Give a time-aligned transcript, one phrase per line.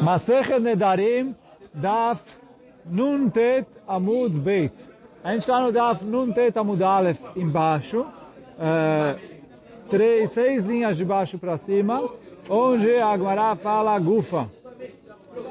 [0.00, 1.34] Masechet Nedarim,
[1.74, 2.20] Daf
[2.84, 4.72] Nuntet Amud Beit.
[5.24, 9.18] A gente está no Daf Nuntet Amud Aleph embaixo, uh,
[9.88, 12.08] três, seis linhas de baixo para cima,
[12.48, 14.48] onde a Agmará fala Gufa.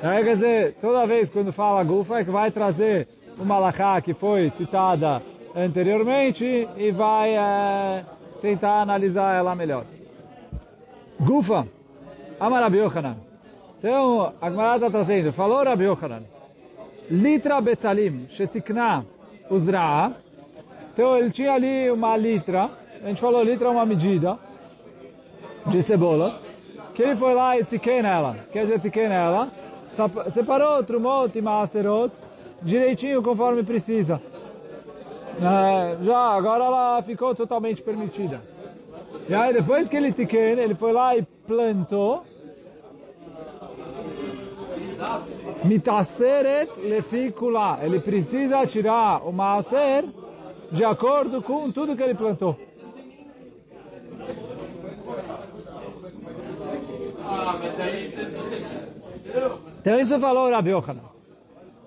[0.02, 3.08] É, quer dizer, toda vez quando fala Gufa é que vai trazer
[3.38, 5.22] uma Laká que foi citada
[5.56, 8.06] anteriormente e vai uh,
[8.42, 9.86] tentar analisar ela melhor.
[11.20, 11.68] Gufa,
[12.40, 13.25] Amar Rabi Yochanan.
[13.86, 16.24] Então, a Gemara está trazendo, falou Rabi Yochanan,
[17.08, 19.06] litra betzalim, shetikna
[19.48, 20.12] uzra'a.
[20.92, 22.68] Então, ele tinha ali uma litra,
[23.04, 24.40] a gente falou litra é uma medida
[25.68, 26.34] de cebolas,
[26.96, 28.36] que ele foi lá e tiquei nela.
[28.52, 29.50] Quer dizer, tiquei nela,
[30.32, 32.12] separou trumot e maaserot,
[32.64, 34.20] direitinho conforme precisa.
[35.40, 38.42] É, já, agora ela ficou totalmente permitida.
[39.30, 42.24] E aí, depois que ele tiquei, ele foi lá e plantou,
[45.64, 47.80] Mitaseret lefikula.
[47.82, 50.06] Ele precisa tirar o maaser
[50.72, 52.58] de acordo com tudo que ele plantou.
[59.82, 60.72] Então isso falou Rabi.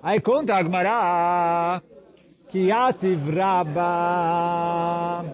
[0.03, 1.83] Aí conta Agmará
[2.49, 5.25] que Yativ Rabba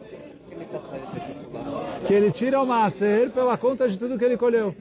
[2.07, 4.75] que ele tira o maaser pela conta de tudo que ele colheu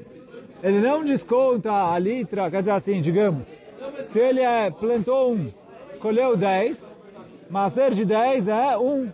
[0.64, 3.46] ele não desconta a litra, quer dizer assim, digamos,
[4.08, 5.52] se ele é, plantou um,
[6.00, 7.02] colheu 10,
[7.50, 9.12] macer de 10 é um.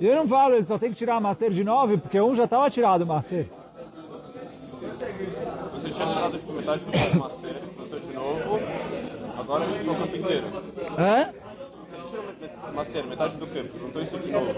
[0.00, 2.44] E eu não falo, ele só tem que tirar macer de 9, porque um já
[2.44, 3.50] estava tirado macer.
[4.80, 8.60] Você tinha tirado de metade do macer, plantou de novo,
[9.38, 10.46] agora ele tirou o campo inteiro.
[10.96, 11.34] Hã?
[12.08, 14.54] Tirou macer, metade do campo, plantou isso de novo.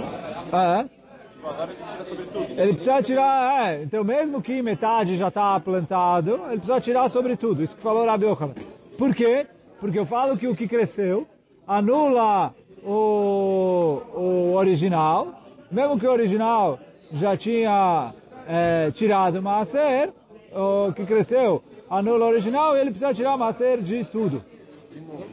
[0.52, 0.99] É?
[1.42, 2.60] Agora ele tira sobre tudo.
[2.60, 7.36] Ele precisa tirar, é, então mesmo que metade já está plantado, ele precisa tirar sobre
[7.36, 7.62] tudo.
[7.62, 8.54] Isso que falou Rabi Yochanan.
[8.98, 9.46] Por quê?
[9.78, 11.26] Porque eu falo que o que cresceu
[11.66, 16.78] anula o, o original, mesmo que o original
[17.12, 18.12] já tinha
[18.46, 20.12] é, tirado Maser,
[20.52, 24.44] o que cresceu anula o original e ele precisa tirar Maser de tudo.
[24.92, 25.24] De novo.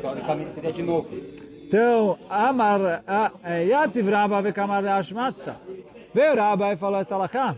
[0.00, 1.08] Teoricamente seria de novo.
[1.66, 3.02] Então, Amar,
[3.66, 5.56] Yativ Rabba vekamar de Ashmatza.
[6.12, 7.56] Veio Rabba e falou essa alahá.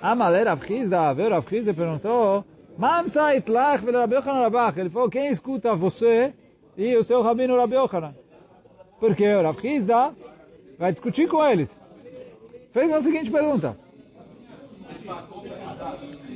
[0.00, 2.44] Amar le Rav Chizda, veio Rav Chizda perguntou,
[2.76, 4.78] Mamsa itlach vel Rabi Yochanan Rabach.
[4.78, 6.34] Ele falou, quem escuta você
[6.76, 8.14] e o seu rabino Rabi Yochanan?
[9.00, 10.14] Porque o Rav Chizda
[10.78, 11.74] vai discutir com eles.
[12.72, 13.76] Fez a seguinte pergunta.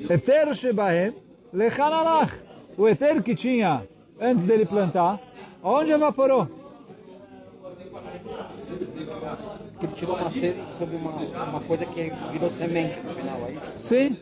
[0.09, 1.15] Eter shebahem
[1.53, 2.33] lechan alach.
[2.77, 3.83] O eter que tinha
[4.21, 5.19] antes dele plantar,
[5.63, 6.58] onde evaporou?
[9.78, 11.11] Porque ele tirou uma série sobre uma,
[11.44, 13.72] uma coisa que virou semente no final, é isso?
[13.78, 14.16] Sim.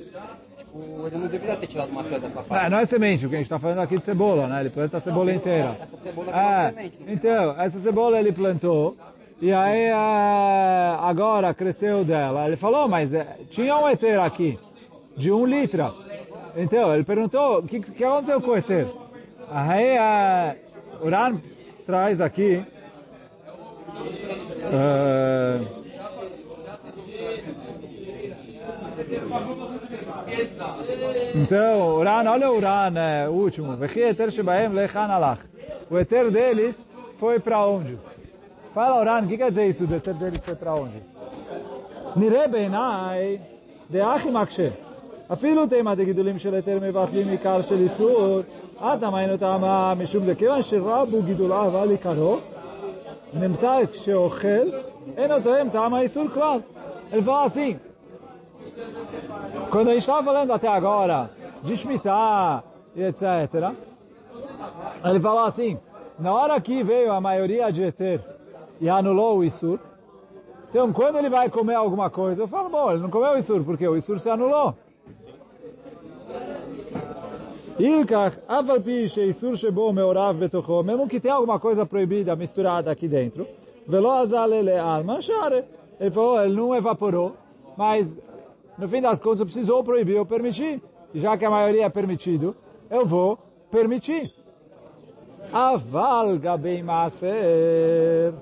[0.59, 2.71] Tipo, ele não deveria ter tirado uma série dessa Ah, parte.
[2.71, 4.61] não é semente, o que a gente está falando aqui de cebola, né?
[4.61, 5.71] Ele planta a cebola inteira.
[5.71, 6.99] Essa, essa cebola Ah, semente.
[7.07, 8.97] então, essa cebola ele plantou,
[9.41, 12.47] e aí ah, agora cresceu dela.
[12.47, 14.59] Ele falou, mas eh, tinha um eter aqui,
[15.17, 15.95] de um litro.
[16.57, 18.87] Então, ele perguntou, o que, que aconteceu com o eter?
[19.51, 20.55] Aí ah,
[21.01, 21.41] o Ran
[21.87, 22.63] traz aqui,
[24.74, 25.60] ah,
[31.36, 33.76] Então, o Uran, olha o Uran, é, o último.
[33.76, 35.42] Vechi eter shebaem lechan alach.
[35.90, 36.76] O eter deles
[37.20, 37.98] foi para onde?
[38.74, 39.86] Fala, Uran, o que quer dizer isso?
[39.86, 41.02] O eter deles foi para onde?
[42.16, 43.38] נראה בעיניי
[43.92, 44.68] דאחי מקשה.
[45.34, 48.40] אפילו תימא דגידולים של היתר מבטלים עיקר של איסור,
[48.80, 52.38] עד אמיינו טעמה משום דכיוון שרבו גידוליו על עיקרו,
[53.34, 54.68] נמצא כשאוכל,
[55.18, 56.60] אינו תואם טעם האיסור כלל.
[57.12, 57.78] Ele fala assim,
[59.70, 61.30] quando a gente estava falando até agora
[61.62, 62.64] de Shemitah
[62.96, 63.74] e etc.,
[65.04, 65.78] ele falou assim,
[66.18, 68.22] na hora que veio a maioria de Eter
[68.80, 69.80] e anulou o Isur,
[70.70, 73.62] então quando ele vai comer alguma coisa, eu falo, bom, ele não comeu o Isur,
[73.66, 74.74] porque o Isur se anulou.
[77.80, 83.48] Ilkach, afalpi sheisur shebo meorav betocho, mesmo que tenha alguma coisa proibida misturada aqui dentro,
[83.88, 85.64] velo azalele alma share.
[86.00, 87.36] Ele falou, ele não evaporou,
[87.78, 88.18] mas
[88.78, 90.82] no fim das contas precisou proibir, eu permiti.
[91.14, 92.56] E já que a maioria é permitido,
[92.90, 93.38] eu vou
[93.70, 94.34] permitir.
[95.52, 98.34] Aval gabei maser.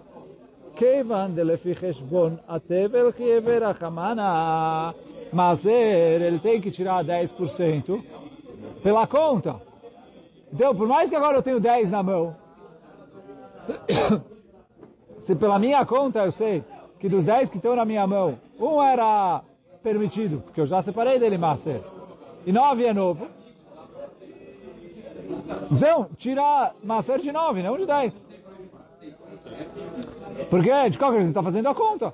[0.75, 4.91] כיוון דלפי חשבון התבל חייבי רחמנה,
[5.33, 7.99] maser, ele tem que tirar 10%
[8.84, 9.56] pela conta.
[10.52, 12.36] Então, por mais que agora eu tenho 10 na mão,
[15.18, 16.62] se pela minha conta eu sei
[17.00, 19.42] que dos 10 que estão na minha mão, um era
[19.82, 21.82] permitido, porque eu já separei dele maser,
[22.44, 23.26] e 9 é novo,
[25.72, 28.22] Então, tira Maser de 9, não de 10.
[30.50, 32.12] Porque, de qualquer jeito, você está fazendo a conta.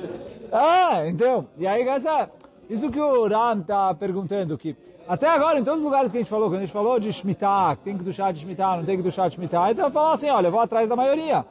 [0.00, 0.40] Vezes.
[0.52, 2.30] Ah, então, e aí essa,
[2.70, 4.76] isso que o Ran está perguntando aqui.
[5.08, 7.12] Até agora, em todos os lugares que a gente falou, quando a gente falou de
[7.12, 10.12] Shemitah, tem que duchar de Shemitah, não tem que duchar de Shemitah, então vai falar
[10.12, 11.44] assim, olha, eu vou atrás da maioria.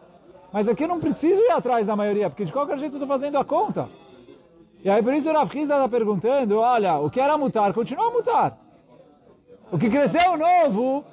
[0.53, 3.07] Mas aqui eu não preciso ir atrás da maioria, porque de qualquer jeito eu estou
[3.07, 3.89] fazendo a conta.
[4.81, 8.11] E aí por isso o Rav está perguntando, olha, o que era mutar, continua a
[8.11, 8.57] mutar.
[9.69, 11.03] O que cresceu novo,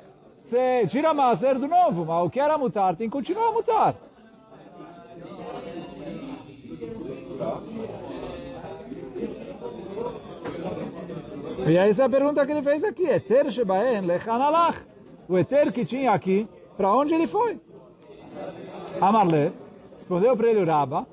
[0.41, 3.97] você tira a do novo, mas o que era mutar tem que continuar a mutar.
[11.67, 13.09] E essa é a pergunta que ele fez aqui.
[13.09, 14.79] Eter Shebaen Lechan Alach.
[15.29, 17.59] O Eter que tinha aqui, para onde ele foi?
[19.01, 19.53] Amarle,
[19.97, 21.05] respondeu para ele o Rabba,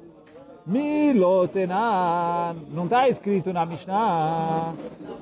[0.67, 4.73] Milotenan, não está escrito na Mishnah,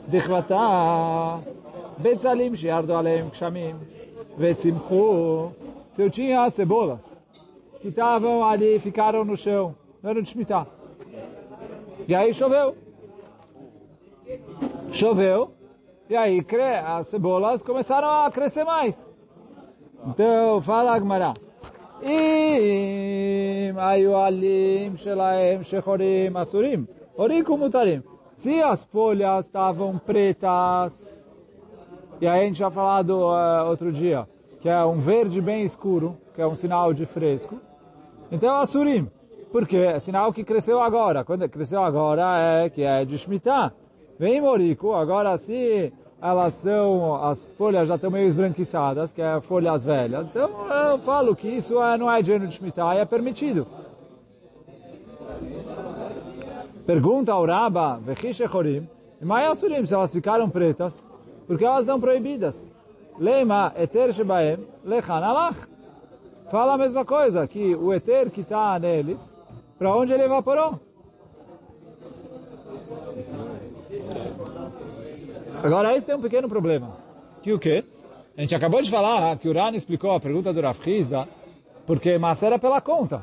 [0.07, 1.39] Dechlatá,
[1.97, 3.75] Betzalim Shiardo Aleim Kshamim,
[4.37, 5.53] Vetzimchu,
[5.91, 6.99] se eu tinha cebolas,
[7.79, 9.73] que estavam ali, ficaram no chão,
[10.03, 10.67] não era de Shemitah.
[12.07, 12.75] E aí choveu.
[14.90, 15.52] Choveu,
[16.08, 16.44] e aí
[16.84, 18.94] as cebolas começaram a crescer mais.
[20.06, 21.34] Então, fala Agmará.
[22.02, 26.84] אם היו עלים שלהם שחורים אסורים,
[27.14, 28.00] הוריקו מותרים.
[28.36, 30.92] Se as folhas estavam pretas,
[32.20, 34.28] e aí a gente já falado uh, outro dia,
[34.60, 37.58] que é um verde bem escuro, que é um sinal de fresco,
[38.30, 39.10] então é asurim,
[39.50, 41.24] porque é sinal que cresceu agora.
[41.24, 43.72] Quando cresceu agora é que é de Shemitah.
[44.21, 45.91] Vem morico, agora se
[46.21, 50.29] elas são, as folhas já estão meio esbranquiçadas, que é folhas velhas.
[50.29, 53.65] Então eu falo que isso é, não é ano de Shemitah, é permitido.
[56.85, 58.87] Pergunta ao Rabba, Vechishe Chorim,
[59.27, 61.03] Asurim, se elas ficaram pretas,
[61.47, 62.71] porque elas estão proibidas.
[63.17, 65.57] Leima eter shebaem lechan alach.
[66.51, 69.33] Fala a mesma coisa, que o eter que está neles,
[69.79, 70.79] para onde ele evaporou?
[75.63, 76.97] Agora, esse tem um pequeno problema.
[77.41, 77.83] Que o quê?
[78.37, 81.27] A gente acabou de falar que o Rani explicou a pergunta do Rav Hizda,
[81.85, 83.21] porque Maser é pela conta.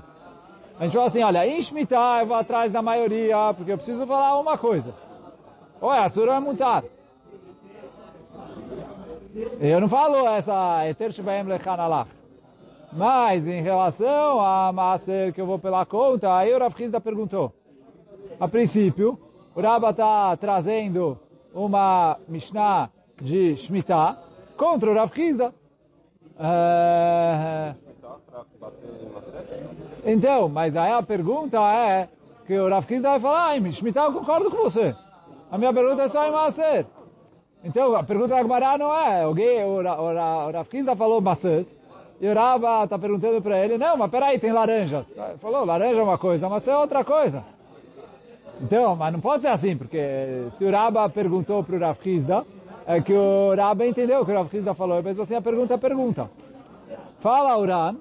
[0.79, 4.07] A gente falou assim, olha, em Shemitah eu vou atrás da maioria, porque eu preciso
[4.07, 4.95] falar uma coisa.
[5.81, 6.85] Olha, a Surah é mutar.
[9.61, 12.11] Eu não falo essa Eter Shebaem Lechanalach.
[12.93, 17.53] Mas em relação a Maser que eu vou pela conta, aí o Rav Hizda perguntou.
[18.39, 19.19] A princípio,
[19.55, 21.19] o Rabba está trazendo
[21.55, 22.91] uma Mishnah
[23.21, 24.19] de Shemitah
[24.57, 25.11] contra o Rav.
[26.39, 27.75] É...
[30.05, 32.09] Então, mas aí a pergunta é
[32.47, 34.95] que o Rav vai falar, ah, Shemitah eu concordo com você.
[35.51, 36.87] A minha pergunta é só em Maser.
[37.65, 41.77] Então, a pergunta da Gemara não é, alguém, o, o, o Rav falou maçãs,
[42.21, 45.11] e o Rabba está perguntando para ele, não, mas peraí, tem laranjas.
[45.11, 47.45] Ele falou, laranja é uma coisa, maçã é outra coisa.
[48.61, 52.45] Então, mas não pode ser assim, porque se o Rabba perguntou para o Rav Hizda,
[52.87, 55.75] é que o Rabba entendeu o que o Rav Hizda falou, mas assim a pergunta
[55.75, 56.31] é pergunta.
[57.21, 57.97] Fala, Uran.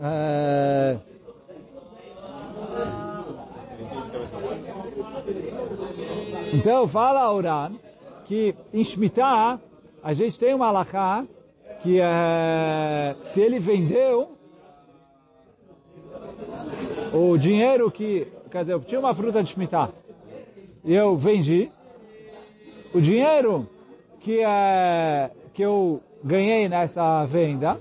[0.00, 0.96] É...
[6.52, 7.72] Então, fala, Uran,
[8.24, 9.58] que em Shemitah
[10.02, 11.24] a gente tem uma alahá
[11.82, 14.36] que é, se ele vendeu
[17.12, 19.88] o dinheiro que quer dizer, eu tinha uma fruta de Shemitah
[20.84, 21.70] e eu vendi,
[22.94, 23.66] o dinheiro
[24.20, 27.80] que, é, que eu ganhei nessa venda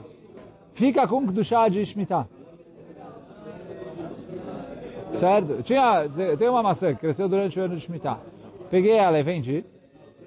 [0.73, 2.25] fica com do chá de Shemitah.
[5.17, 5.61] Certo?
[5.61, 6.07] Tinha,
[6.39, 8.19] tem uma maçã que cresceu durante o ano de Shemitah.
[8.69, 9.65] Peguei ela e vendi.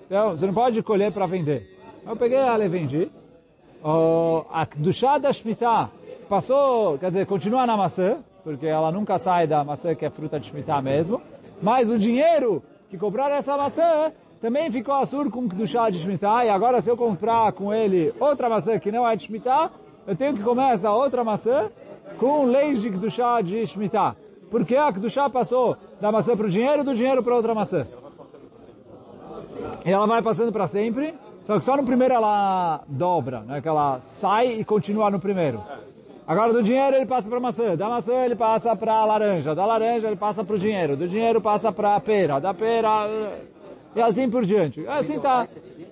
[0.04, 1.74] Então, você não pode colher para vender.
[2.06, 3.10] Eu peguei ela e vendi.
[3.82, 5.90] O, a do chá da Shemitah
[6.28, 10.38] passou, quer dizer, continua na maçã, porque ela nunca sai da maçã que é fruta
[10.38, 11.20] de Shemitah mesmo.
[11.62, 16.44] Mas o dinheiro que compraram essa maçã também ficou assur com do chá de Shemitah.
[16.44, 19.70] E agora se eu comprar com ele outra maçã que não é de Shemitah,
[20.06, 21.70] eu tenho que comer essa outra maçã
[22.18, 24.14] com leis de chá de Shemitah.
[24.50, 27.86] Porque a chá passou da maçã para o dinheiro, do dinheiro para outra maçã.
[29.84, 33.60] E ela vai passando para sempre, só que só no primeiro ela dobra, né?
[33.60, 35.62] Que ela sai e continua no primeiro.
[36.26, 40.06] Agora do dinheiro ele passa para maçã, da maçã ele passa para laranja, da laranja
[40.06, 43.06] ele passa para o dinheiro, do dinheiro passa para a pera, da pera
[43.94, 44.86] e assim por diante.
[44.88, 45.46] Assim tá,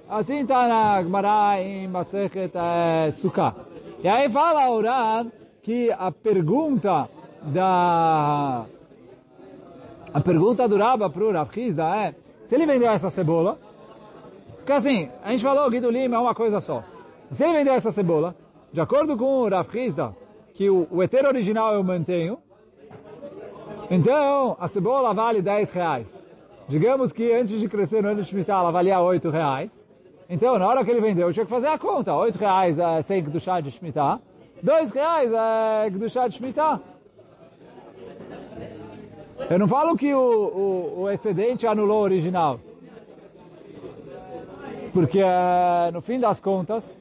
[0.08, 3.54] assim tá na Gemara em Masechet é, Sukkah.
[4.02, 5.30] E aí fala Oran
[5.62, 7.08] que a pergunta
[7.42, 8.64] da
[10.14, 13.58] a pergunta do Rabba para o Rav é se ele vendeu essa cebola
[14.56, 16.84] Porque assim, a gente falou que Guidulim é uma coisa só.
[17.30, 18.34] Se ele vendeu essa cebola,
[18.72, 20.14] de acordo com o Rav Hizda,
[20.54, 22.38] que o, o heter original eu mantenho,
[23.90, 26.26] então a cebola vale 10 reais.
[26.68, 29.84] Digamos que antes de crescer no ano de Shemitah ela valia 8 reais.
[30.28, 32.14] Então, na hora que ele vendeu, eu tinha que fazer a conta.
[32.14, 34.20] 8 reais é sem chá de Shemitah.
[34.62, 36.80] 2 reais é chá de Shemitah.
[39.50, 42.60] Eu não falo que o, o, o excedente anulou o original.
[44.92, 46.96] Porque, eh, no fim das contas,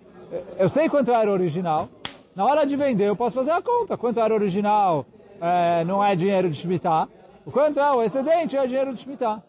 [0.58, 1.88] eu sei quanto era o original.
[2.36, 3.98] Na hora de vender, eu posso fazer a conta.
[3.98, 5.06] Quanto era original
[5.42, 7.08] é, não é dinheiro de Shemitah.
[7.46, 9.42] O quanto é o excedente é dinheiro de Shemitah.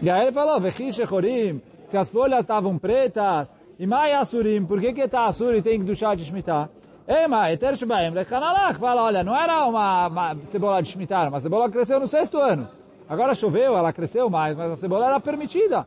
[0.00, 0.60] E aí ele falou,
[1.86, 5.78] se as folhas estavam pretas, e mai asurim, por que que está asur e tem
[5.78, 6.68] que duchar de Shemitah?
[7.06, 11.70] Ema, eter shbaim, lechanalach, fala, olha, não era uma, uma cebola de Shemitah, uma cebola
[11.70, 12.68] cresceu no sexto ano.
[13.08, 15.86] Agora choveu, ela cresceu mais, mas a cebola era permitida.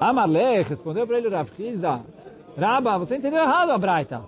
[0.00, 1.50] Amalek respondeu para ele Rav
[2.56, 4.22] Raba, você entendeu errado a Braita.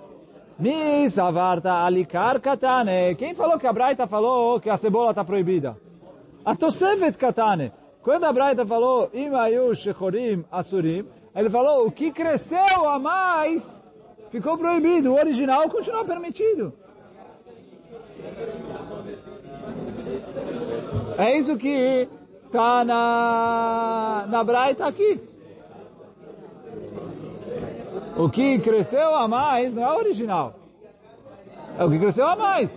[0.59, 3.15] Mi savarta alikar katane.
[3.17, 5.77] Quem falou que a Braita falou que a cebola está proibida?
[6.45, 7.73] A Tosefet katane.
[8.03, 13.81] Quando a Braita falou imayu shechorim asurim, ele falou o que cresceu a mais
[14.31, 15.12] ficou proibido.
[15.12, 16.73] O original continua permitido.
[21.19, 22.09] É isso que
[22.47, 25.30] está na, na Braita aqui.
[28.21, 30.55] O que cresceu a mais não é original.
[31.79, 32.71] É o que cresceu a mais.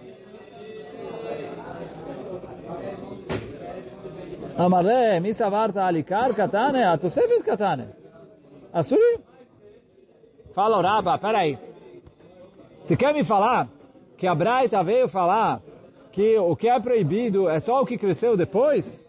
[4.57, 7.89] Amaré, misavarta alikar katane, atosefes katane.
[8.71, 9.19] Assuri.
[10.53, 11.59] Fala, Raba, peraí.
[12.81, 13.67] Você quer me falar
[14.15, 15.61] que a Braita veio falar
[16.13, 19.05] que o que é proibido é só o que cresceu depois?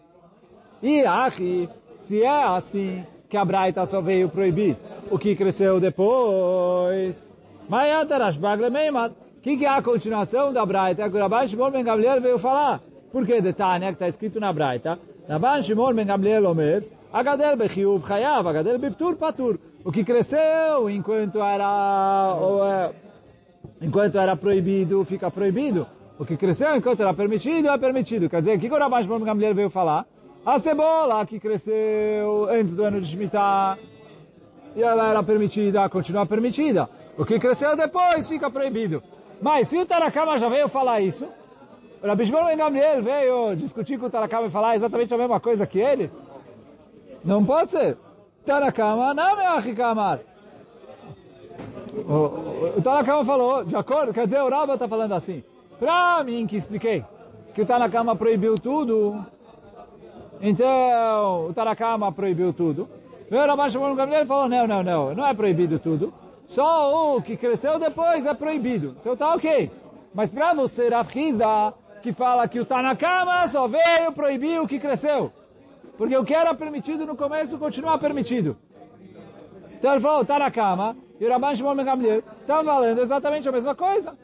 [0.83, 4.77] E, achi, se é assim, que a Braita só veio proibir
[5.11, 7.35] o que cresceu depois.
[7.69, 11.03] O que, que é a continuação da Braita?
[11.03, 12.79] É que o Rabban Shimon Ben Gamliel veio falar.
[13.11, 14.97] Por que detalhe que está escrito na Braita?
[15.27, 19.59] Rabban Shimon Ben Gamliel Omer, Agadel Bechiuv Chayav, Agadel Biptur Patur.
[19.83, 22.91] O que cresceu enquanto era, ou, é,
[23.81, 25.85] enquanto era proibido, fica proibido.
[26.17, 28.29] O que cresceu enquanto era permitido, é permitido.
[28.29, 30.05] Quer dizer, o que o Rabban Shimon Ben Gamliel veio falar?
[30.45, 33.77] A cebola que cresceu antes do ano de Shemitah,
[34.75, 36.87] e ela era permitida, continua permitida.
[37.17, 39.01] O que cresceu depois fica proibido.
[39.41, 41.27] Mas se o Tarakama já veio falar isso,
[42.03, 45.65] o Rabi Shimon Gamliel veio discutir com o Tarakama e falar exatamente a mesma coisa
[45.65, 46.11] que ele,
[47.23, 47.97] não pode ser.
[48.45, 50.19] Tarakama não é Achikamar.
[52.07, 55.43] O, o Tanakama falou, de acordo, quer dizer, o Rabba está falando assim.
[55.79, 57.03] Para mim que expliquei
[57.53, 59.25] que o Tanakama proibiu tudo,
[60.41, 62.87] então, o Tarakama proibiu tudo.
[63.31, 66.13] O Rabban Shimon Gamliel falou, não, não, não, não é proibido tudo.
[66.47, 68.95] Só o que cresceu depois é proibido.
[68.99, 69.71] Então tá ok.
[70.13, 71.09] Mas para você, Rav
[72.01, 75.31] que fala que o Tanakama só veio proibir o que cresceu.
[75.97, 78.55] Porque o que era permitido no começo continua permitido.
[79.73, 84.15] Então ele falou, Tanakama e o Rabban Shimon Gamliel estão valendo exatamente a mesma coisa.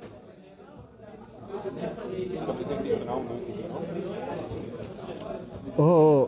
[5.78, 6.28] Oh,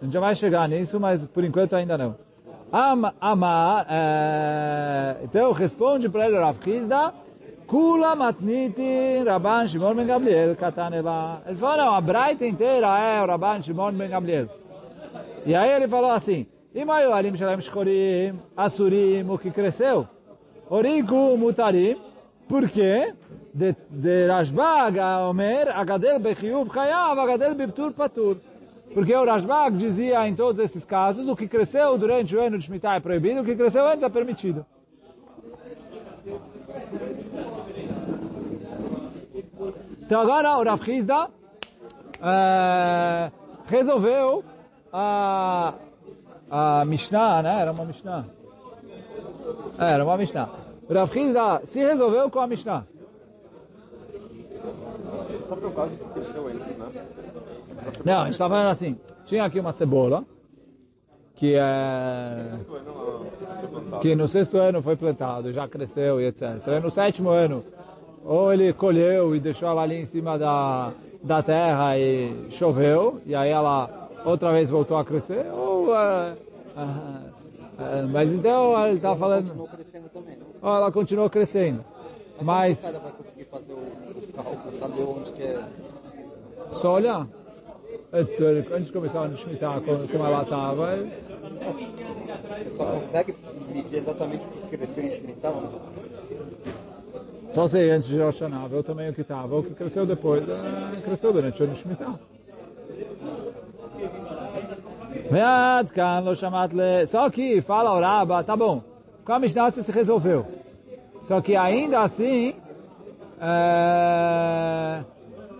[0.00, 2.16] a gente vai chegar nisso, mas por enquanto ainda não.
[2.72, 7.12] Am, amar, é, então responde para ele Rav Hizda,
[7.66, 11.42] Kula matniti Rabban Shimon ben Gamliel katanela.
[11.46, 14.48] Ele falou, não, a Braita inteira é o Rabban Shimon ben Gamliel.
[15.44, 20.06] E aí ele falou assim, Imayu alim shalem shkorim, asurim, o que cresceu,
[20.68, 21.96] oriku mutarim,
[22.48, 23.14] por quê?
[23.52, 24.98] De, de Rashbag,
[25.28, 28.36] Omer, agadel bechiyuv chayav, agadel biptur patur.
[28.92, 32.64] Porque o Rashbag dizia em todos esses casos, o que cresceu durante o ano de
[32.64, 34.66] Shemitah é proibido, o que cresceu antes é permitido.
[40.00, 43.32] Então agora o Rav Hizda uh,
[43.66, 44.42] resolveu
[44.92, 45.74] a,
[46.50, 47.60] a Mishnah, né?
[47.60, 48.24] Era uma Mishnah.
[49.78, 50.50] É, era uma Mishnah.
[50.88, 52.84] O Rav Hizda se resolveu com a Mishnah.
[55.46, 57.04] Só por causa que cresceu antes, né?
[58.04, 58.98] Não, a gente está falando assim.
[59.24, 60.24] Tinha aqui uma cebola,
[61.36, 62.44] que é...
[64.00, 66.66] Que no sexto ano foi plantado, já cresceu e etc.
[66.82, 67.64] No sétimo ano,
[68.24, 73.34] ou ele colheu e deixou ela ali em cima da, da terra e choveu, e
[73.34, 75.86] aí ela outra vez voltou a crescer, ou...
[75.86, 76.36] Uh,
[76.76, 79.48] uh, uh, mas então ele está falando...
[79.48, 80.38] Continuou crescendo também?
[80.60, 81.84] Ou ela continuou crescendo.
[82.42, 82.84] Mas...
[82.84, 83.00] É...
[86.72, 87.26] Só olhar
[88.13, 90.97] antes de começar a Shemitah, como, como ela estava,
[92.63, 93.35] Você só consegue
[93.73, 95.49] medir exatamente o que cresceu em Shemitah?
[95.49, 95.71] ou não?
[97.53, 100.43] só sei antes de Rosh Hashanah, ver também o que estava, o que cresceu depois,
[100.47, 102.19] eh, cresceu durante o ano de Shemitah.
[105.31, 107.05] ועד כאן לא שמעת ל...
[107.05, 108.81] Só que fala o Raba, tá bom,
[109.23, 110.45] com a Mishnah você se resolveu.
[111.23, 112.53] Só que ainda assim,
[113.41, 115.03] eh,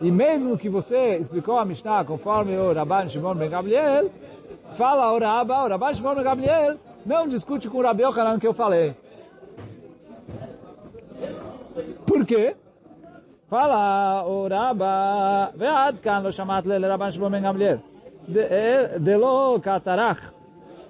[0.00, 4.10] e mesmo que você explicou a Mishnah conforme o Rabban Shimon Ben Gabriel,
[4.72, 8.46] fala o Rabba, o Rabban Shimon Ben Gabriel, não discute com o Rabi Ochanan que
[8.46, 8.94] eu falei.
[12.06, 12.56] Por quê?
[13.50, 17.80] Fala o Rabba, ve'ad kan lo shamat le Rabban Shimon Ben Gabriel.
[18.26, 20.32] De é, lo katarach.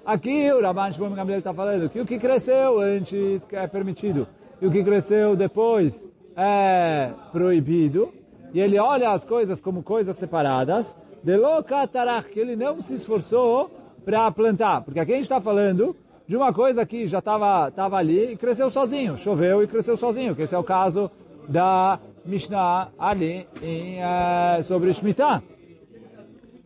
[0.05, 4.25] Aqui o Rabban Shimon Ben Gabriel está falando que o que cresceu antes é permitido
[4.61, 8.20] e o que cresceu depois é proibido.
[8.53, 10.95] E ele olha as coisas como coisas separadas.
[11.23, 13.71] Delo katarach, que ele não se esforçou
[14.03, 14.81] para plantar.
[14.81, 15.95] Porque aqui a gente está falando
[16.27, 19.17] de uma coisa que já estava tava ali e cresceu sozinho.
[19.17, 20.35] Choveu e cresceu sozinho.
[20.35, 21.09] Que esse é o caso
[21.47, 25.41] da Mishnah ali em, eh, sobre Shemitah.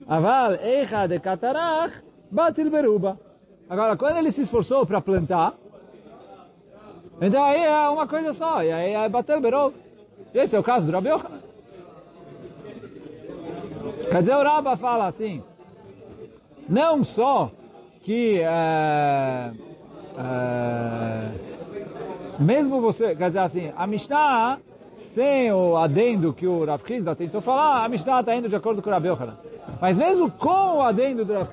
[0.08, 3.20] Aval eicha de katarach batil beruba.
[3.70, 5.56] Agora, quando ele se esforçou para plantar,
[7.20, 9.74] então aí é uma coisa só, e aí é batel beruba.
[10.34, 11.10] Esse é o caso do Rabi.
[14.10, 15.44] Quer dizer, o Rabba fala assim,
[16.70, 17.52] não só
[18.02, 19.52] que é,
[20.18, 21.30] é,
[22.40, 24.60] mesmo você, quer dizer assim, a Mishnah,
[25.08, 26.82] sem o adendo que o Rav
[27.18, 29.38] tentou falar, a Mishnah está indo de acordo com o Rabi Yochanan.
[29.82, 31.50] Mas mesmo com o adendo do Rav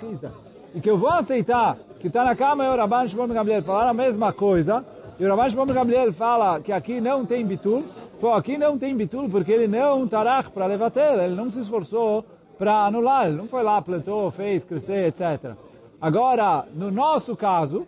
[0.74, 3.90] e que eu vou aceitar que está na cama e o Rabban Shimon Gamliel falaram
[3.90, 4.84] a mesma coisa,
[5.18, 7.84] e o Rabban Shimon Gamliel fala que aqui não tem bitul,
[8.20, 12.24] pô, aqui não tem bitul porque ele não tarach para levater, ele não se esforçou
[12.62, 15.56] para anular, ele não foi lá, plantou, fez, crescer, etc.
[16.00, 17.84] Agora, no nosso caso,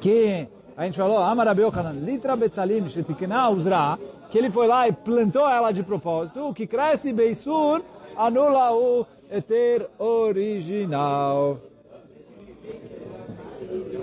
[0.00, 3.98] que a gente falou, Amar Rabi Yochanan, litra betzalim shetikna uzra,
[4.30, 7.82] que ele foi lá e plantou ela de propósito, o que cresce beisur
[8.16, 11.58] anula o eter original.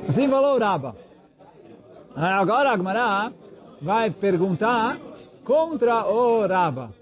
[0.08, 0.96] Assim falou Raba.
[2.16, 3.34] Agora a Gemara
[3.82, 5.00] vai perguntar
[5.44, 7.01] contra o Raba.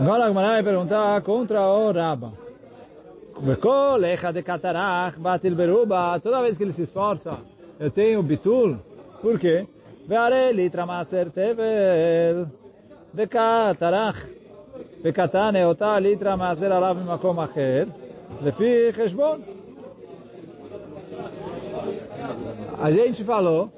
[0.00, 2.32] Agora a vai perguntar contra o Raba.
[4.32, 7.38] de Catarach, Batil Beruba, toda vez que ele se esforça,
[7.78, 8.78] eu tenho Bitul.
[9.20, 9.66] Por quê?
[10.52, 12.48] litra maser Tevel
[13.12, 14.42] de Catarach.
[15.02, 17.88] Vekatane Otá Litra Maser Alav Makom Acher.
[18.40, 19.40] Lefi Cheshbon.
[22.80, 23.70] A gente falou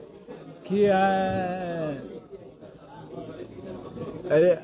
[0.64, 1.98] que é...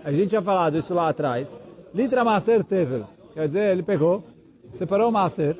[0.05, 1.59] A gente tinha falado isso lá atrás.
[1.95, 3.05] Litra Maser Tevel.
[3.35, 4.25] Quer dizer, ele pegou,
[4.73, 5.57] separou o Maser.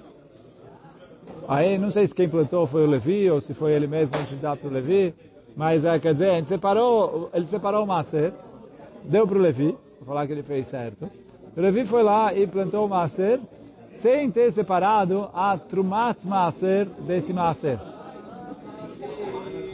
[1.47, 4.37] Aí, não sei se quem plantou foi o Levi, ou se foi ele mesmo de
[4.37, 5.15] dar para o Levi.
[5.57, 8.33] Mas, é, quer dizer, gente separou, ele separou o Maser,
[9.05, 11.11] deu para o Levi, vou falar que ele fez certo.
[11.57, 13.41] O Levi foi lá e plantou o Maser,
[13.95, 17.79] sem ter separado a Trumat Maaser desse Maaser.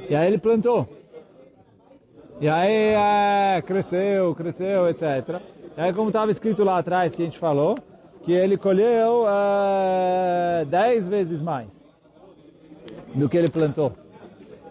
[0.08, 0.88] E aí ele plantou.
[2.40, 5.40] E aí é, cresceu, cresceu, etc.
[5.76, 7.76] E aí como estava escrito lá atrás que a gente falou,
[8.22, 11.68] que ele colheu é, dez vezes mais
[13.14, 13.92] do que ele plantou.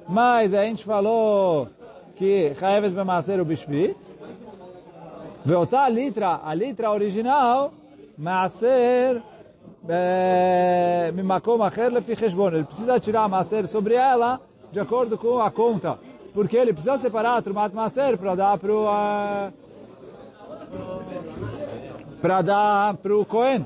[0.08, 1.70] Mas a gente falou
[2.16, 3.96] que Chayevet Bemaser o Bishvit,
[5.44, 7.74] Veotá a litra, a litra original,
[8.18, 9.22] Maser
[12.58, 16.00] ele precisa tirar Maser sobre ela de acordo com a conta.
[16.34, 18.86] Porque ele precisa separar a Trumat Maser para dar para o...
[18.86, 19.54] Uh,
[22.22, 23.66] para dar para o Cohen.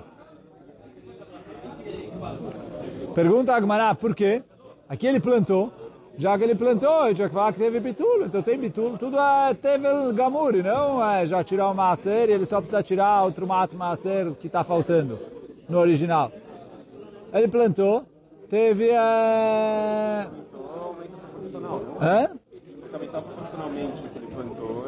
[3.15, 4.43] Pergunta a Gmará, por quê?
[4.87, 5.71] Aqui ele plantou,
[6.17, 9.17] já que ele plantou, ele tinha que falar que teve bitulo, então tem bitulo, tudo
[9.17, 13.47] é tevel gamuri, não é já tirar o macer e ele só precisa tirar outro
[13.47, 15.38] mato macer que está faltando
[15.69, 16.31] no original.
[17.33, 18.05] Ele plantou,
[18.49, 18.91] teve...
[21.53, 21.81] Não?
[22.01, 22.29] Hã?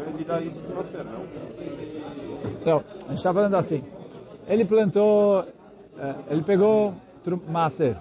[0.07, 0.83] Ele dá isso para?
[2.59, 3.83] Então, a gente está falando assim.
[4.47, 5.45] Ele plantou,
[5.97, 6.93] é, ele pegou
[7.47, 7.95] macer,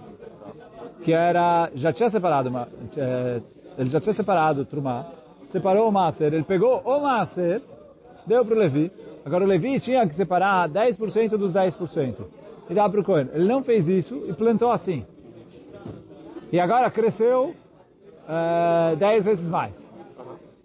[1.02, 2.50] que era, já tinha separado,
[2.96, 3.40] é,
[3.76, 5.06] ele já tinha separado trumá,
[5.46, 7.62] separou o macer, ele pegou o macer,
[8.26, 8.90] deu para o Levi,
[9.24, 12.16] agora o Levi tinha que separar 10% dos 10%,
[12.70, 13.28] e dá para o Cohen.
[13.34, 15.04] Ele não fez isso e plantou assim.
[16.52, 17.54] e agora cresceu
[18.24, 19.84] uh, dez vezes mais.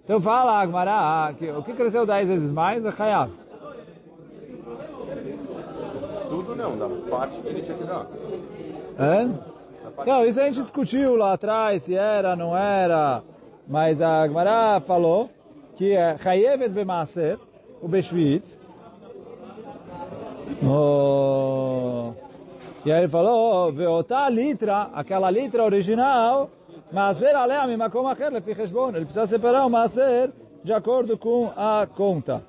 [0.04, 3.32] Então fala Agmará que o que cresceu dez vezes mais é Hayav.
[6.30, 8.08] Tudo não, da parte que ele tinha que dar.
[9.00, 9.40] Hã?
[10.06, 13.24] Não, isso a gente discutiu lá atrás, se era, não era,
[13.68, 15.30] mas a Agmará falou
[15.76, 17.40] que é Chayevet Bemaser,
[17.82, 18.44] o Beshvit,
[20.66, 22.14] oh,
[22.86, 26.50] e aí ele falou, Veotá litra, aquela litra original,
[26.92, 30.32] Maser alea mimakom acher lefi cheshbon, ele precisa separar o Maser
[30.64, 32.44] de acordo com a conta.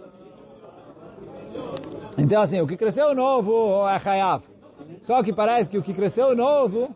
[2.19, 4.43] Então assim, o que cresceu novo é Chayav.
[5.03, 6.95] Só que parece que o que cresceu novo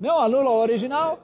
[0.00, 1.18] não anula o original.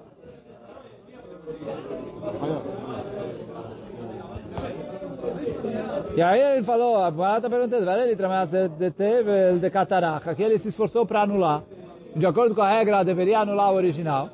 [6.16, 10.44] E aí ele falou, a Gemara está perguntando, ele trabalha de teve de cataraca, que
[10.44, 11.64] ele se esforçou para anular.
[12.16, 14.30] De acordo com a regra, deveria anular o original.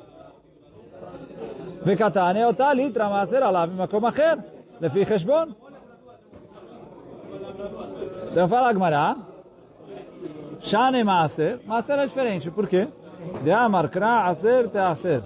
[1.86, 4.34] וקטן אותה ליטרה מעשר עליו ממקום אחר,
[4.80, 5.52] לפי חשבון.
[8.30, 9.16] Então fala a Gemara,
[10.60, 12.86] Shane Maaser, Maaser é diferente, por quê?
[13.42, 15.22] De Amar Kra Aser Te Aser.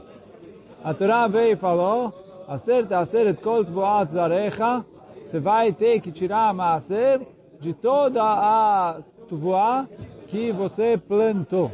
[0.84, 2.12] A Torá veio e falou,
[2.48, 2.94] Aser Te
[5.27, 7.19] você vai ter que tirar Maaser
[7.59, 9.85] de toda a tvoa
[10.27, 11.69] que você plantou.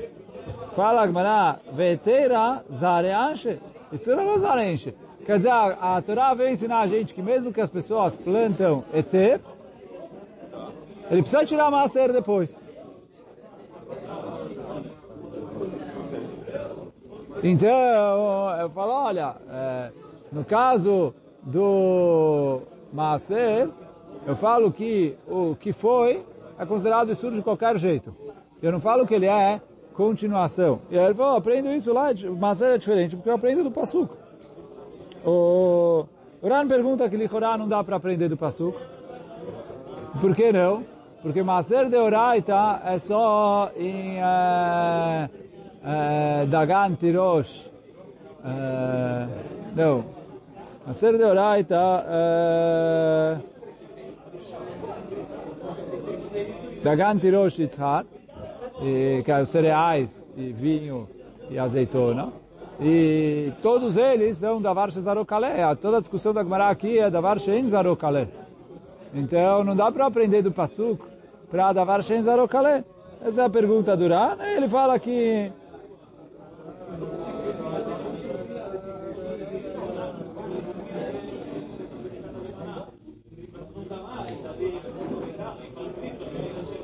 [0.75, 3.59] Fala a Gemara, Veteira Zareanche,
[3.91, 4.95] isso não é Zareanche.
[5.23, 8.83] Quer dizer, a, a Torá veio ensinar a gente que mesmo que as pessoas plantam
[8.91, 9.39] Eter,
[11.11, 12.57] ele precisa tirar Maaser depois.
[17.43, 17.69] Então,
[18.59, 19.91] eu falo, olha, é,
[20.31, 21.13] no caso
[21.43, 22.61] do
[22.93, 23.69] Maaser,
[24.27, 26.23] eu falo que o que foi
[26.60, 28.15] é considerado estudo de qualquer jeito.
[28.62, 29.60] Eu não falo que ele é
[29.93, 30.79] continuação.
[30.91, 34.15] E aí ele falou, aprendo isso lá, Maaser é diferente, porque eu aprendo do Passuco.
[35.25, 36.06] O
[36.41, 38.79] Uran pergunta que Lichorá não dá para aprender do Passuco.
[40.21, 40.86] Por que não?
[41.23, 45.29] Porque Maaser de Oraita é só em uh,
[45.82, 47.71] uh, Dagan Tirosh.
[48.43, 49.29] Uh,
[49.75, 50.22] não.
[50.86, 53.41] Maaser de Oraita uh,
[56.84, 58.06] Dagan Tirosh Yitzhak,
[59.24, 61.08] que é os cereais e vinho
[61.50, 62.34] e azeitona.
[62.82, 65.48] E todos eles são Davar Shezarokale.
[65.82, 68.28] Toda a discussão da Gemara aqui é Davar Shein Zarokale.
[69.13, 71.08] Então não dá para aprender do Passuco
[71.50, 72.84] para Davar Shen Zarokale?
[73.26, 74.36] Essa é a pergunta do Ran.
[74.58, 75.50] Ele fala que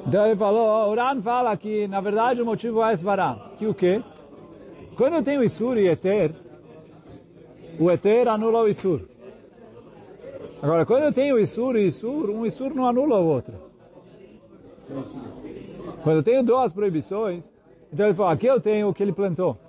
[0.09, 3.51] Então ele falou, o Ran fala que na verdade o motivo é Svará.
[3.59, 4.01] Que o quê?
[4.97, 6.31] Quando eu tenho Isur e Eter,
[7.79, 9.01] o Eter anula o Isur.
[10.63, 13.53] Agora, quando eu tenho Isur e Isur, um Isur não anula o outro.
[16.01, 17.45] Quando eu tenho duas proibições,
[17.93, 19.59] então ele falou, aqui eu tenho o que ele plantou,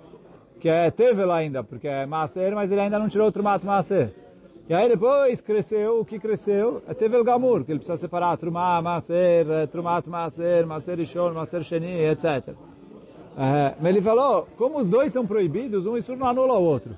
[0.59, 4.11] que é Tevel ainda, porque é Maser, mas ele ainda não tirou outro mato Maser.
[4.69, 8.81] E aí depois cresceu, o que cresceu é Tevel Gamur, que ele precisa separar Trumá,
[8.81, 12.55] Maser, Trumat Maser, Maser Ishon, Maser Sheni, etc.
[13.37, 16.95] É, mas ele falou, como os dois são proibidos, um Isur não anula o outro.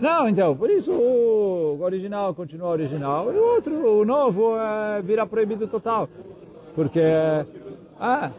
[0.00, 5.26] Não, então, por isso o original continua original e o outro, o novo, é, vira
[5.26, 6.08] proibido total.
[6.74, 7.02] Porque,
[7.98, 8.30] ah,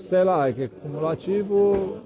[0.00, 1.98] sei lá, é que cumulativo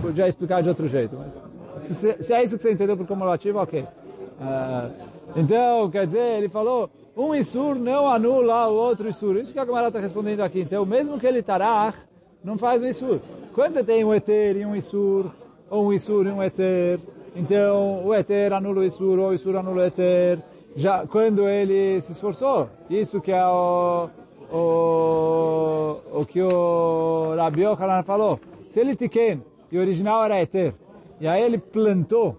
[0.00, 1.42] podia explicar de outro jeito, mas
[1.80, 3.82] se, se é isso que você entendeu por cumulativo, ok.
[3.82, 9.36] Uh, então, quer dizer, ele falou, um Isur não anula o outro Isur.
[9.36, 10.60] Isso que a camarada está respondendo aqui.
[10.60, 11.96] Então, mesmo que ele tarach,
[12.42, 13.20] não faz o Isur.
[13.52, 15.26] Quando você tem um Eter e um Isur,
[15.68, 17.00] ou um Isur e um Eter,
[17.34, 20.38] então o Eter anula o Isur, ou o Isur anula o Eter,
[20.76, 22.68] já quando ele se esforçou.
[22.88, 24.08] Isso que é o,
[24.52, 28.38] o, o que o Rabi Yochanan falou.
[28.70, 30.72] Se ele tiken, e o original era Eter,
[31.20, 32.36] e aí ele plantou,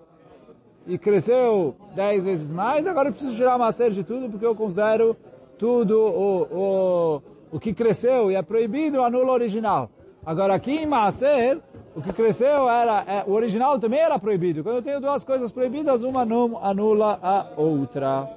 [0.87, 4.55] e cresceu dez vezes mais, agora eu preciso tirar uma série de tudo, porque eu
[4.55, 5.15] considero
[5.57, 9.89] tudo o, o, o que cresceu e é proibido anula o original.
[10.25, 11.59] Agora aqui em Maaser,
[11.95, 14.63] o que cresceu era, é, o original também era proibido.
[14.63, 18.27] Quando eu tenho duas coisas proibidas, uma não anula a outra.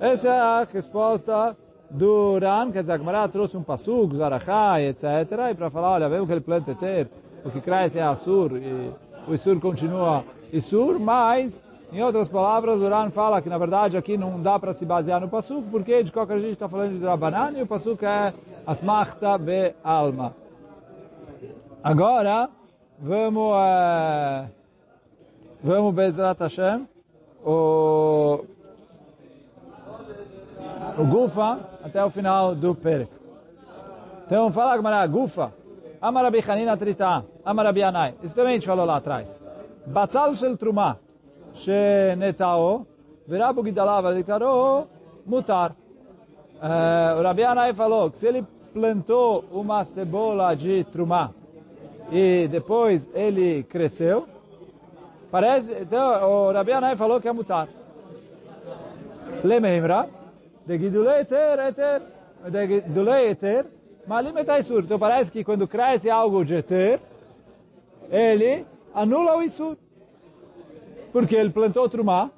[0.00, 1.56] Essa é a resposta
[1.90, 5.04] do Ran, quer dizer, a Gemara trouxe um passuco, Zarachá, etc.
[5.50, 7.08] E para falar, olha, vemos que ele planta ter,
[7.44, 8.90] o que cresce é Assur, e
[9.26, 14.16] o Isur continua Isur, mas, em outras palavras, o Ran fala que, na verdade, aqui
[14.16, 17.52] não dá para se basear no passuco, porque de qualquer jeito está falando de Rabanan,
[17.58, 18.32] e o passuco é
[18.66, 20.34] Asmachta be Alma.
[21.82, 22.50] Agora,
[22.98, 24.48] vamos, uh,
[25.62, 26.86] vamos Bezrat Hashem,
[27.44, 28.44] o,
[30.98, 33.10] o Gufa até o final do Perek.
[34.26, 35.52] Então fala Agmará, Gufa,
[36.00, 38.14] Amarabi Hanina Trita, Amarabi Anai.
[38.22, 39.42] Isso também a gente falou lá atrás.
[39.86, 40.98] Batzal Shel Truma,
[41.54, 42.86] Shenetao,
[43.28, 44.88] Verabu Gidalav Alikaro,
[45.26, 45.72] Mutar.
[45.72, 51.30] Uh, o Rabi Anai falou que se ele plantou uma cebola de Trumá
[52.10, 54.26] e depois ele cresceu,
[55.30, 57.68] parece, então o Rabi Anai falou que é mutar.
[59.44, 60.08] Lemembra,
[60.66, 62.02] de Gidulei Eter, Eter,
[62.50, 63.66] de Gidulei Eter,
[64.10, 64.82] Malim Etaisur.
[64.82, 66.98] Então parece que quando cresce algo de Eter,
[68.10, 69.76] ele anula o Isur.
[71.12, 72.28] Porque ele plantou Trumá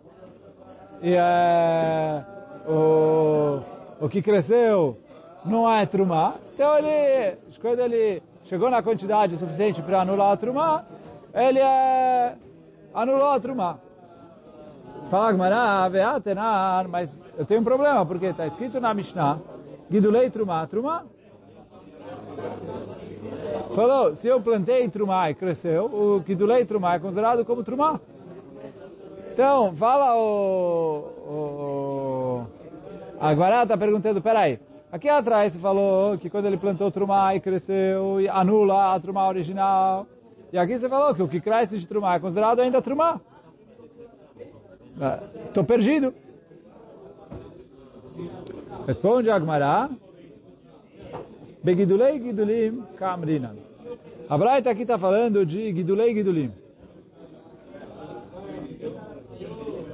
[1.01, 2.23] e é,
[2.69, 3.61] o,
[4.05, 4.99] o que cresceu
[5.47, 6.35] não é Trumá.
[6.53, 10.85] Então ele, quando ele chegou na quantidade suficiente para anular a Trumá,
[11.33, 12.35] ele é,
[12.93, 13.79] anulou a Trumá.
[15.11, 15.91] Fala Gmará,
[16.87, 19.39] mas eu tenho um problema, porque está escrito na Mishnah,
[19.91, 21.05] Gidulei Trumá, Trumá.
[23.75, 28.01] Falou, se eu plantei Trumá e cresceu, o Gidulei Trumá é considerado como Trumá.
[29.33, 30.99] Então, fala o...
[31.27, 32.47] o
[33.19, 34.59] a Gmará está perguntando, peraí,
[34.91, 39.29] aqui atrás você falou que quando ele plantou Trumá e cresceu, e anula a Trumá
[39.29, 40.07] original.
[40.53, 43.21] E aqui você falou que o que cresce de Trumá é considerado ainda Trumá.
[45.47, 46.13] Estou perdido.
[48.87, 49.89] Responde Agmará.
[51.63, 53.55] Begidulei Gidulim Kamrinan.
[54.29, 56.51] A Braita aqui está falando de Gidulei Gidulim.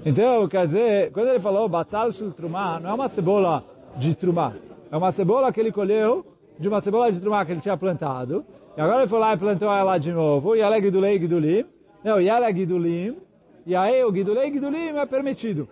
[0.04, 3.64] Então, quer dizer, quando ele falou Batzal Shul Trumá, não é uma cebola
[3.96, 4.54] de Trumá.
[4.90, 6.24] É uma cebola que ele colheu
[6.59, 8.46] de uma cebola de Trumá que ele tinha plantado.
[8.74, 10.57] E agora ele foi lá e plantou ela de novo.
[10.57, 11.66] E ela é Gidulei Gidulim.
[12.02, 13.18] Não, e ela é Gidulim.
[13.66, 15.68] E aí o Gidulei Gidulim é permitido.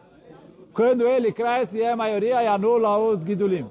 [0.75, 3.67] Quando ele cresce, é a maioria e anula os Gidulim.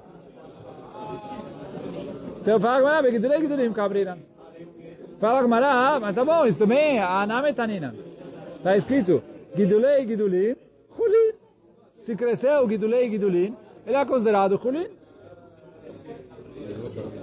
[2.46, 4.16] Então fala Gmará, Gidulei Gidulim, cabrina.
[5.18, 7.92] Fala Gmará, mas tá bom, isso também é Anametanina.
[8.58, 9.20] Está escrito
[9.56, 10.54] Gidulei Gidulim,
[10.96, 11.32] Hulin.
[11.98, 14.86] Se cresceu Gidulei Gidulim, ele é considerado Hulin.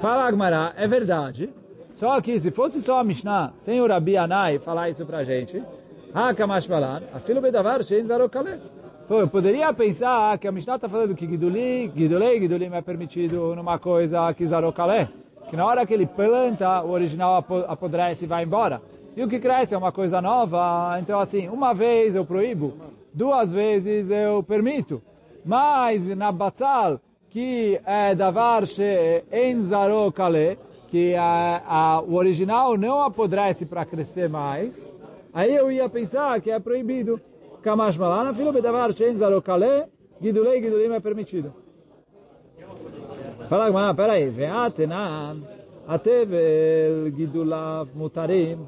[0.02, 1.54] Fala Gmará, é verdade.
[1.94, 5.64] Só que se fosse só a Mishnah, sem o Rabi Anai falar isso pra gente,
[6.14, 8.06] Hakamash Balan, afilo bedavar shein
[9.04, 9.22] zarokale.
[9.22, 13.78] Eu poderia pensar que a Mishnah está falando que Giduli, Gidulei, Gidulim é permitido numa
[13.78, 15.10] coisa que zarokale,
[15.50, 18.82] que na hora que ele planta, o original apodrece e vai embora.
[19.16, 22.74] E o que cresce é uma coisa nova, então assim, uma vez eu proíbo,
[23.13, 25.02] duas vezes eu permito.
[25.46, 33.66] Mas na Batzal, que é davar shein zarokale, que a, a, o original não apodrece
[33.66, 34.92] para crescer mais,
[35.34, 37.20] aí eu ia pensar que é proibido.
[37.63, 39.88] Kamash malana, filo bedavar shen zarokale,
[40.21, 41.54] gidulei gidulim é permitido.
[43.49, 45.41] Fala, mas peraí, ve'atenan,
[45.88, 48.60] atevel gidulav mutarim.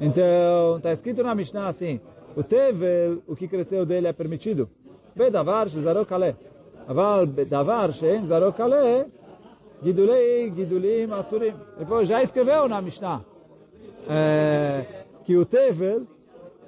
[0.00, 2.00] Então, está escrito na Mishnah assim,
[2.34, 4.68] o tevel, o que cresceu dele é permitido.
[5.14, 6.34] Bedavar zarokale.
[6.88, 9.06] Aval bedavar shen zarokale,
[9.82, 11.54] Gidulei, Gidulim, Asurim.
[11.76, 13.20] Ele já escreveu na Mishnah
[14.08, 14.84] é,
[15.24, 16.06] que o Tevel,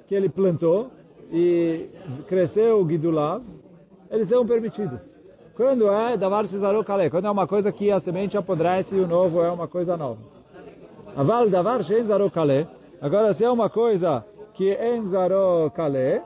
[0.05, 0.91] que ele plantou
[1.31, 1.89] e
[2.27, 3.43] cresceu o Gidulav,
[4.09, 4.99] eles são permitidos.
[5.55, 9.07] Quando é Davar Cesaro Kale, quando é uma coisa que a semente apodrece e o
[9.07, 10.19] novo é uma coisa nova.
[11.15, 12.67] Aval Davar Shenzaro Kale,
[12.99, 16.21] agora se é uma coisa que é Enzaro Kale,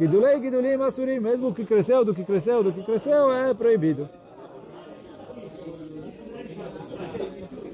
[0.00, 4.08] Gidulei, Gidulim, Asurim, mesmo que cresceu, do que cresceu, do que cresceu, é proibido.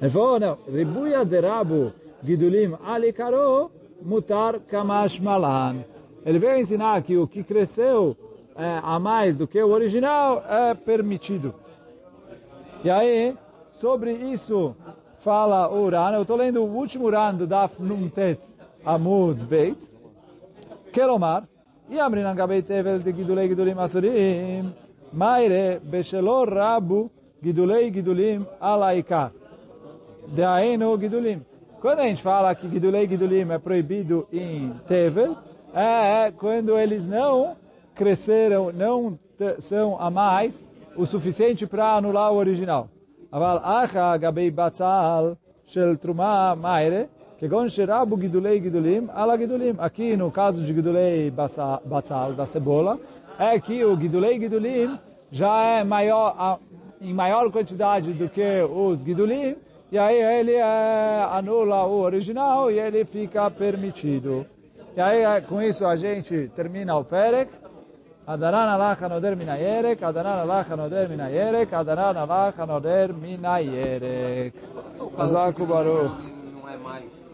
[0.00, 1.92] Ele falou, não, Ribuya de Rabu
[2.22, 3.70] Gidulim Alikaro
[4.02, 5.84] Mutar Kamash Malan.
[6.24, 8.16] Ele veio ensinar que o que cresceu
[8.56, 11.54] é, a mais do que o original é permitido.
[12.84, 13.36] E aí,
[13.70, 14.74] sobre isso
[15.18, 18.40] fala o Ran, eu estou lendo o último Ran do Daf Numtet
[18.84, 19.78] Amud Beit,
[20.92, 21.44] Kelomar,
[21.90, 24.72] Yamrinan Gabei Tevel de Gidulei Gidulim Asurim,
[25.12, 27.10] Maire Bechelor Rabu
[27.42, 29.32] Gidulei Gidulim Alaikar.
[30.28, 31.42] Daí no Gidulim.
[31.80, 35.36] Quando a gente fala que Gidulei Gidulim é proibido em Tevel,
[35.74, 37.56] é quando eles não
[37.94, 39.18] cresceram, não
[39.58, 40.64] são a mais
[40.96, 42.88] o suficiente para anular o original.
[43.30, 47.08] Aval acha gabei batzal shel truma maire,
[47.48, 49.76] gon sherabu gidulei gidulim ala gidulim.
[49.78, 52.98] Aqui no caso de gidulei batzal, da cebola,
[53.38, 54.98] é que o gidulei gidulim
[55.30, 56.58] já é maior,
[57.00, 59.56] em maior quantidade do que os gidulim,
[59.92, 64.44] e aí ele é, anula o original e ele fica permitido.
[65.00, 67.50] E aí é, com isso a gente termina o Perek.
[68.26, 74.52] Adaran alach anoder minayerek, Adaran alach anoder minayerek, Adaran alach anoder minayerek.
[75.56, 76.12] Que Baruch.
[76.52, 77.29] não é mais